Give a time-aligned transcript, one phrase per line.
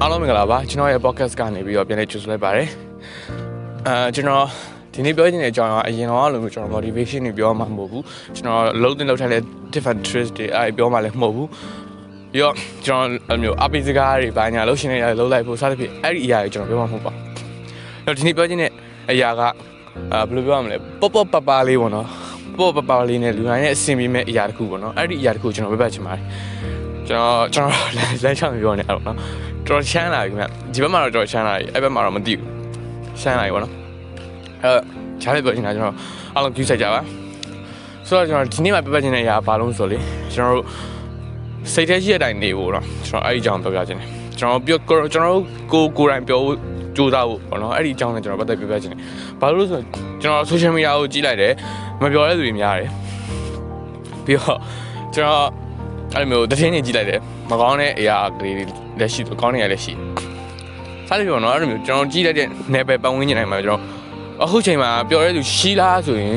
[0.00, 2.68] အားလုံးမင်္ဂလာပါကျွန်တော်ရဲ့ podcast ကနေပြီးတော့ပြန်လည်ကြိုဆိုလိုက်ပါတယ်
[3.86, 4.44] အဲကျွန်တော်
[4.94, 8.04] ဒီနေ့ပြောချင်တဲ့အကြောင်းကအရင်တော့အဲ့လိုမျိုးကျွန်တော် motivation တွေပြောမှမဟုတ်ဘူး
[8.36, 9.42] ကျွန်တော်လုံးတင်လောက်ထိုင်တဲ့
[9.74, 11.48] different trips တွေအဲပြောမှလည်းမဟုတ်ဘူး
[12.32, 12.54] ပြီးတော့
[12.86, 17.24] ကျွန်တော်အဲ့လိုမျိုးအပိစကားတွေဘာညာလှုပ်ရှင်နေတာလှုပ်လိုက်ဖို့စသဖြင့်အဲ့ဒီအရာတွေကျွန်တော်ပြောမှမဟုတ်ပါဘူး
[18.06, 18.70] တော့ဒီနေ့ပြောချင်တဲ့
[19.10, 19.42] အရာက
[20.12, 22.06] အဲဘယ်လိုပြောရမလဲပေါ့ပေါ့ပပလေးပေါ့နော်
[22.58, 26.22] ပေါ့ပပလေးနဲ့လူတိုင်းနဲ့အဆင်ပြေမဲ့အရာတစ်ခုပေါ့နော်အဲ့ဒီအရာတစ်ခုကျွန်တော်ပြပတ်ချင်ပါတယ်
[27.08, 29.16] ကျွန်တော်ကျွန်တော်လမ်းချောင်းပြောနေအဲ့တော့နော်
[29.68, 32.48] တော်ချမ်းလာပြီခင်ဗျဒီဘက်မှာတော့တော်ချမ်းလာပြီအဲ့ဘက်မှာတော့မသိဘူး
[33.20, 33.72] ချမ်းလာပြီပေါ့နော်
[34.64, 34.80] အဲ့
[35.22, 35.96] ချားလေးပြောချင်တာကျွန်တော်
[36.34, 37.00] အားလုံးကြည့်ဆက်ကြပါ
[38.06, 39.98] ဆိုတော့ကျွန်တော်ဒီနေ့မှာပြပတ်ချင်တဲ့အရာဘာလို့ဆိုလဲ
[40.34, 40.66] ကျွန်တော်တို့
[41.72, 44.78] စိတ်ထဲရှိတဲ့အတိုင်းနေဖို့တော့ကျွန်တော်အဲ့ဒီအကြောင်းပြောပြချင်တယ်ကျွန်တော်ပြော
[45.14, 45.40] ကျွန်တော်
[45.72, 46.40] ကိုကိုယ်တိုင်ပြော
[46.98, 48.98] ကြိုးစားဖို့ဗောနော်အဲ့ဒီအကြောင်းနဲ့ကျွန်တော်ပတ်သက်ပြောပြချင်တယ်
[49.40, 49.80] ဘာလို့လဲဆို
[50.22, 51.52] ကျွန်တော် social media ကိုကြည့်လိုက်တယ်
[52.02, 52.90] မပြောတဲ့သူတွေများတယ်
[54.24, 54.58] ပြီးတော့
[55.14, 55.46] ကျွန်တော်
[56.14, 63.82] အဲ့လိုမျိုးတည်င်းနေကြည့်လိုက်တယ်မကောင်းတဲ့အရာကလေးတွေလည်းရှိတယ်ကောင်းတဲ့အရာလည်းရှိတယ်စားလို့ပြောတော့အဲ့လိုမျိုးကျွန်တော်ကြည့်လိုက်တဲ့နယ်ပယ်ပတ်ဝန်းကျင်တိုင်းမှာကျွန်တော်
[64.42, 66.36] အခုချိန်မှာပြောရဲသူရှိလားဆိုရင်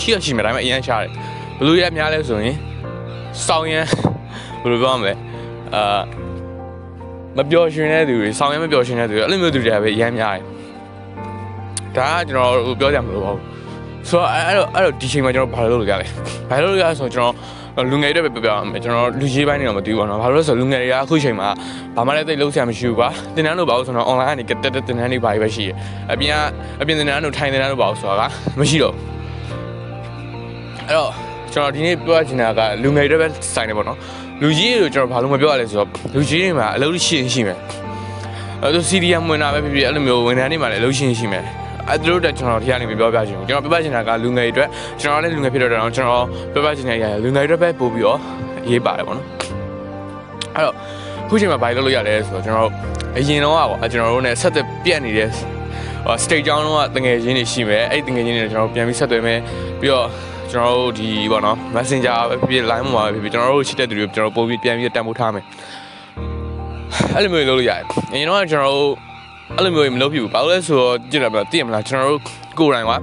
[0.00, 1.10] ရှိရရှိမယ်ဒါပေမဲ့အရင်ရှားတယ်
[1.58, 2.56] ဘလူရဲများလဲဆိုရင်
[3.46, 3.86] စောင်းရန်
[4.62, 5.14] ဘယ်လိုပြောရမလဲ
[5.74, 6.00] အာ
[7.36, 10.42] မပျော်ရွှင်တဲ့သူတွေစောင်းရန်မပျော်ရွှင်တဲ့သူတွေအဲ့လိုမျိုးသူတွေကပဲအရင်များတယ်
[11.96, 13.42] ဒါကကျွန်တော်ပြောကြမလို့ပါဘူး
[14.08, 16.06] ဆိုတော့အဲ့တော့အဲ့တော့ဒီချိန်မှာကျွန်တော်ဘာလုပ်လို့ရလဲ
[16.50, 17.26] ဘာလုပ်လို့ရလဲဆိုတော့ကျွန်
[17.76, 21.48] တော်လူငယ်တွေပဲပြောပြအောင်မယ်ကျွန်တော်လူကြီးပိုင်းတွေတော့မသိဘူးပေါ့နော်ဘာလို့လဲဆိုတော့လူငယ်တွေကအခုချိန်မှာ
[21.96, 25.70] ဘာမှလည်းသိလို့ဆရာမရှိဘူးပါတင်တန်းလို့ပါလို့ဆိုတော့ online ကနေတက်တက်တင်တန်းတွေဘာတွေပဲရှိရ
[26.12, 26.34] အပြင်က
[26.80, 28.94] အပြင်တင်တန်းတို့ထိုင်တင်တန်းတို့ပါလို့ဆိုတာကမရှိတော့
[30.88, 31.10] အဲ့တော့
[31.52, 33.98] ကျွန်တော်ဒီနေ့ပြောချင်တာကလူငယ်တွေပဲဆိုင်နေပေါ့နော်
[34.42, 37.58] လူကြီးတွေကျွန်တော်ဘာလို့မပြောရလဲဆိုတော့လူကြီးတွေမှာအလုပ်ရှိရင်ရှိမယ်
[38.62, 41.44] အဲ့တော့ CDM ဝင်တာပဲဖြစ်ဖြစ်အဲ့လိုမျိုးဝန်ထမ်းတွေမှာလည်းအလုပ်ရှိရင်ရှိမယ်
[41.88, 44.68] အဲ့တို့တက်ကျွန်တော်ဒီကနေပြောပြချင်ဘူးကျွန်တော်ပြောပြချင်တာကလူငယ်တွေအတွက်
[45.00, 48.18] ကျွန်တော်လည်းလူငယ်ဖြစ်တော့ကျွန်တော်ပြောပြချင်တဲ့အရာလူငယ်တွေအတွက်ပဲပို့ပြီးတော့
[48.64, 49.26] အရေးပါတယ်ပေါ့နော်
[50.54, 50.74] အဲ့တော့
[51.28, 52.70] ခုချိန်မှာဘာလို့လုပ်ရလဲဆိုတော့ကျွန်တော်
[53.16, 55.28] အရင်တော့ပေါ့ကျွန်တော်တို့ ਨੇ ဆက်သက်ပြက်နေတဲ့
[56.06, 59.38] ဟို state ကြောင်းတော့တငယ်ချင်းတွေရှိမယ်အဲ့တငယ်ချင်းတွေကျွန်တော်ပြန်ပြီးဆက်သွယ်မယ်
[59.80, 60.06] ပြီးတော့
[60.52, 65.44] ကျွန်တော်တို့ဒီပေါ့နော် messenger ပဲဖြစ်ဖြစ် line မှာပဲဖြစ်ဖြစ်ကျွန်တော်တို့ချစ်တဲ့သူတွေကိုကျွန်တော်ပို့ပြီးပြန်ပြီးတန်ဖိုးထားမယ်
[67.14, 68.92] အဲ့လိုမျိုးလုပ်လို့ရတယ်အရင်တော့ကျွန်တော်တို့
[69.56, 72.20] အဲ့လိုမျိုးမလုပ်ဖြစ်ဘူးဘာလို့လဲဆိုတော့ကြည့်ရမလားသိရမလားကျွန်တော်တို့
[72.58, 72.96] ကိုယ်တိုင်ကအဲ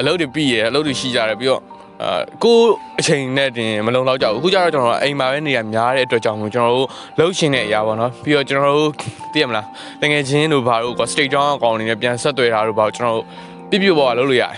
[0.00, 1.62] အလုပ်တွေပြီးရအလုပ်တွေရှိကြတယ်ပြီးတော့
[2.02, 2.56] အာကို
[2.98, 6.88] အချိန်နဲ့တင်မလုံလောက်ကြဘူးအခုကျတော့ကျွန်တော်အိမ်မှာပဲနေရများတဲ့အတွက်ကြောင့်မို့ကျွန်တော်တို့
[7.18, 8.90] လှုပ်ရှင်တဲ့အရာပေါ့နော်ပြီးတော့ကျွန်တော်တို့
[9.32, 9.66] သိရမလား
[10.00, 13.26] တကယ်ချင်းတို့ဘာတို့က state ကြောင်းအကောင့်အနေနဲ့ပြန်ဆက်သွယ်တာတို့ဘာကျွန်တော်တို့
[13.70, 14.52] ပြပြပေါ်ကလုပ်လို့ရတယ်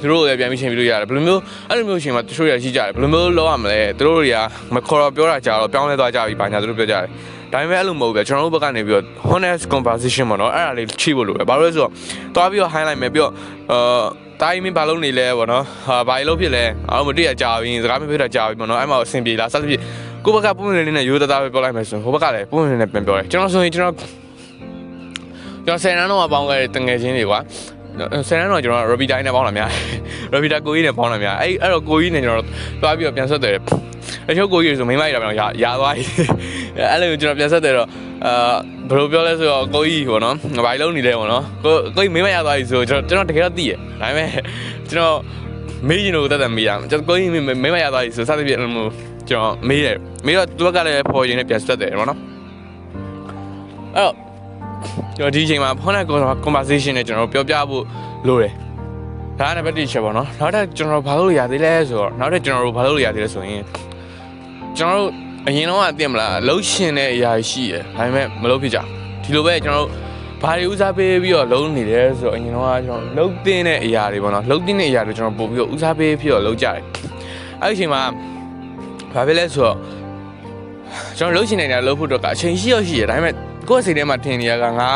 [0.00, 4.38] သူတို့လည်းပြန်ပြီးချင်းပြီးလို့ရတယ်ဘယ်လိုမျိုးအဲ့လိုမျိုးအချိန်မှာတချို့ရရှိကြတယ်ဘယ်လိုမျိုးလုပ်ရမလဲသူတို့တွေက
[4.74, 7.04] မခေါ်တော့ပြောတာကြတော့ပြောင်းလဲသွားကြပြီဘာညာသူတို့ပြောကြတယ်
[7.52, 11.92] ဒါပေမဲ့အဲ့လိုမဟုတ်ဘူးဗျကျွန်တော်တို့ဘက်ကနေပြီးတော့ honest conversation ပေါ့နော်အဲ့ဒါလေးချိဖို့လိုပဲဘာလို့လဲဆိုတော့
[12.34, 13.32] တွားပြီးတော့ highlight မယ်ပြီးတော့
[13.72, 14.02] အာ
[14.42, 19.82] တိုင်းမင်းဘာလုပ်နေလဲပေါ့နော်ဟာဘာလို့ဖြစ်လဲအားမတည့်ရကြာပြီစကားမပြောတာကြာပြီပေါ့နော်အဲ့မှာအဆင်ပြေလားစသဖြင့်
[20.24, 23.96] ကိုဘက်ကပုံမှန်လေးနဲ့ရိုးသားသားပဲပြောလိုက်မယ်ဆိုရင်ဟိုဘက်ကလည်းပုံမှန်လေးနဲ့ပြန်ပြောတယ်ကျွန်တော်ဆိုရင်ကျွန်တော်
[25.66, 27.40] ကျွန်တော်ဆယ်နန်းတော့ပေါင်းခဲ့တဲ့တငယ်ချင်းတွေကွာ
[28.28, 29.70] ဆယ်နန်းတော့ကျွန်တော် Ruby တိုင်းနဲ့ပေါင်းလာများ
[30.32, 32.46] Ruby တာကိုကြီးနဲ့ပေါင်းလာများအဲ့အဲ့တော့ကိုကြီးနဲ့ကျွန်တော်
[32.82, 33.56] တွားပြီးတော့ပြန်ဆက်တယ်
[34.30, 36.04] အချို့ကိုကြီးဆိုမိမရတာပြန်ရရသွားပြီ
[36.90, 37.88] အဲ့လိုကျွန်တော်ပြန်ဆက်တယ်တော့
[38.26, 38.56] အာ
[38.88, 44.28] ဘယ်လိုပြောလဲဆိုတော့ကိုကြီးပေါ့နော်ငါဘာလုံးနေလဲပေါ့နော်ကိုကိုကြီးမိမရသွားပြီဆိုကျွန်တော်ကျွန်တော်တကယ်တော့သိရဒါပေမဲ့
[44.90, 45.16] ကျွန်တော်
[45.88, 47.30] မေးရင်တော့တတ်တယ်မေးရမှာကျွန်တော်ကိုကြီး
[47.62, 48.86] မိမရသွားပြီဆိုစသဖြင့်အဲ့လို
[49.28, 52.18] ကျွန်တော်မေးတယ်မေးတော့သူကလည်းပေါ်ရင်လည်းပြန်ဆက်တယ်ပေါ့နော်
[53.96, 54.14] အဲ့တော့
[55.16, 56.04] ကျွန်တော်ဒီအချိန်မှာဖုန်းနဲ့
[56.44, 57.84] conversation နဲ့ကျွန်တော်ပြောပြဖို့
[58.26, 58.52] လိုတယ်
[59.38, 63.62] ဒါကနံပါတ်1ချက်ပေါ့နော်နောက်ထပ်ကျွန်တော်ဘာလို့ရသေးလဲဆိုတော့နောက်ထပ်ကျွန်တော်တို့ဘာလို့ရသေးလဲဆိုရင်
[64.78, 65.10] ကျွန်တော်တို့
[65.48, 68.78] အရင်တော့အသိမလားလှုပ်ရှင်တဲ့အရာရှိရယ်ဒါပေမဲ့မလှုပ်ဖြစ်ကြ
[69.22, 69.90] ဒီလိုပဲကျွန်တော်တို့
[70.42, 76.82] ဘာတွေဦးစားပေးပြီးတော့လုံးနေတယ်ဆိုတော့အရင်တော့ကျွန်တော်လှုပ်တင်းတဲ့အရာတွေပေါ့နော်လှုပ်တင်းတဲ့အရာတွေကျွန်တော်ပို့ပြီးတော့ဦးစားပေးပြီးတော့လှုပ်ကြတယ်
[77.60, 78.02] အဲ့ဒီအချိန်မှာ
[79.12, 79.76] ဘာဖြစ်လဲဆိုတော့
[81.18, 83.34] ကျွန်တော်လှုပ်ရှင်နေတာလှုပ်ဖို့တော့ကအချိန်ရှိရရှိရယ်ဒါပေမဲ့
[83.68, 84.90] ကိုယ့်စိတ်ထဲမှာထင်နေရကငါ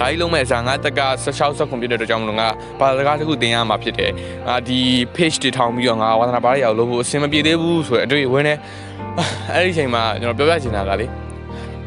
[0.00, 2.48] ဒါကြီးလုံးမဲ့အစားငါတက်က16စက္ကွန်ပြည့်တဲ့အတွက်ကြောင့်မလို့ငါ
[2.80, 4.10] ဘာစကားတစ်ခုတင်ရမှာဖြစ်တယ်။
[4.48, 4.78] ငါဒီ
[5.16, 8.54] page တွေထောင်ပြီးတော့ငါဝါသနာပါရရအောင်လုပ်ဖို့အဆင်မပြေသေးဘူးဆိုတော့အတွေ့အဝင်နေ
[9.54, 11.06] အဲ့ဒီအချိန်မှာကျွန်တော်ပြောပြချင်တာကလေ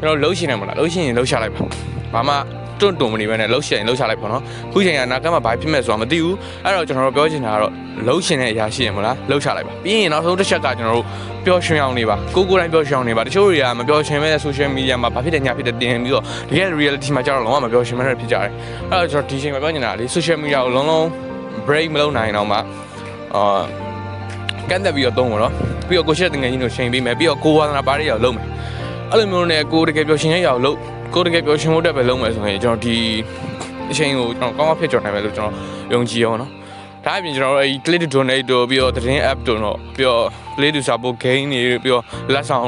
[0.00, 1.62] ွန်တော်လှုပ်ရှင်နေမလားလှုပ်ရှင်ရင်လှုပ်ရှာလိုက်ပါ။
[2.14, 2.34] ဘာမှ
[2.84, 4.42] တွန့်တုံမနေပဲနဲ့လှုပ်ရှင်ရင်လှုပ်ရှာလိုက်ပါတော့။
[4.72, 6.34] ခုချိန်ကနာကမှာဘာဖြစ်မဲ့ဆိုတာမသိဘူး။
[6.64, 7.72] အဲ့တော့ကျွန်တော်တို့ပြောချင်တာကတော့
[8.06, 11.06] လှုပ်ရှင်တဲ့အရာရှိရင်မလားလှုပ်ရှာလိုက်ပါ။ပြီးရင်နောက်ဆုံးတစ်ချက်ကကျွန်တော်တို့
[11.44, 18.50] ပျော်ရွှင်အောင်နေပါကိုကိုယ်တိုင်ပျော်ရွှင်အောင်နေပါတချို့တွေကမပျော်ရွှင်မဲ့ social media မှာဘာဖြစ်တယ်ညာဖြစ်တယ်တင်ပြီးတော့တကယ် reality မှာကျတော့လုံးဝမပျော်ရွှင်မဲ့ဖြစ်ကြတယ်
[18.90, 21.04] အဲ့တော့ကျွန်တော်ဒီချိန်မှာပြောနေတာလေ social media ကိုလုံးလုံး
[21.66, 22.58] break မလုပ်နိုင်တော့မှ
[23.36, 23.62] အာ
[24.70, 25.52] ကန့်သက်ပြီးတော့သုံးပါတော့
[25.88, 28.46] ပြီးတော့ကိုရှိတဲ့ငွေချင်းတို့ချိန်ပေးမယ်ပြီးတော့ကိုဝါသနာပါးတွေရအောင်လုပ်မယ်
[29.10, 30.78] အဲ့လိုမျိုးနဲ့ကိုတကယ်ပျော်ရွှင်ရအောင်လုပ်
[31.14, 32.96] ကိုတကယ်ပျော်ရွှင်ဖို့အတွက်ပဲလုပ်မယ်ဆိုရင်ကျွန်တော်ဒီ
[33.90, 35.54] အချိန်ကိုကျွန်တော်ကောင်းကောင်းဖြစ်ကြော်နိုင်မယ်လို့ကျွန်တော်
[35.92, 36.50] ယုံကြည်အောင်နော်
[37.04, 40.24] ဒါအပြင်ကျွန်တော်တို့အဲဒီ click to donate တို့ပြီးတော့သတင်း app တို့တော့ပြီးတော့
[40.56, 42.02] play to support game တွေပြီးတော့
[42.32, 42.62] လက်ဆောင်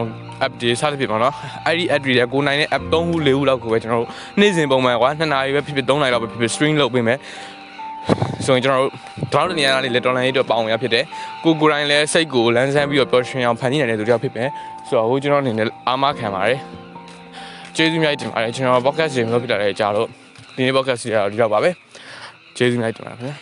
[0.45, 1.35] app တွေစသဖြင့်ပေါ့နော်
[1.67, 4.11] အဲ့ဒီ app တွေလည်းကိုနိုင်တဲ့ app 3ခု4ခုလောက်ကိုပဲကျွန်တော်တို့
[4.41, 7.19] နေ့စဉ်ပုံမှန်ကွာ2နာရီပဲဖြစ်ဖြစ်3နာရီလောက်ပဲဖြစ်ဖြစ် stream လုပ်ပေးမယ်
[8.47, 8.93] ဆိုရင်ကျွန်တော်တို့
[9.35, 11.05] ဒေါင်းနေရာလေးလက်တော်လိုင်းရေးတော့ပေါအောင်ရဖြစ်တယ်
[11.45, 14.49] ကိုကိုတိုင်းလည်းစိတ်ကိုလန်းဆန်းပြီးတော့ပျော်ရွှင်အောင်ဖန်တီးနိုင်တဲ့သူတစ်ယောက်ဖြစ်မယ်
[14.89, 16.61] ဆိုတော့ဟိုကျွန်တော်အနေနဲ့အားမခံပါတယ်
[17.77, 20.09] ကျေးဇူးများတင်ပါတယ်ကျွန်တော် podcast တွေမလုပ်ဖြစ်တာလည်းကြာလို့
[20.57, 21.71] ဒီနေ့ podcast တွေကတော့ဒီတော့ပါပဲ
[22.57, 23.37] ကျေးဇူးများတင်ပါတယ်ခင်ဗျာ